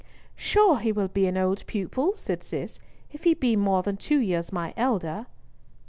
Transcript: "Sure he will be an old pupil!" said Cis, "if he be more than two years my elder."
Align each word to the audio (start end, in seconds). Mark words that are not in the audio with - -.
"Sure 0.35 0.79
he 0.79 0.91
will 0.91 1.07
be 1.09 1.27
an 1.27 1.37
old 1.37 1.63
pupil!" 1.67 2.13
said 2.15 2.41
Cis, 2.41 2.79
"if 3.11 3.23
he 3.23 3.35
be 3.35 3.55
more 3.55 3.83
than 3.83 3.97
two 3.97 4.17
years 4.17 4.51
my 4.51 4.73
elder." 4.75 5.27